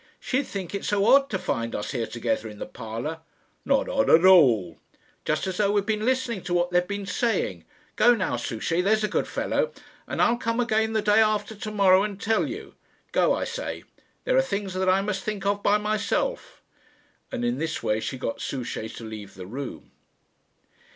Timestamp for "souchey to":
18.41-19.03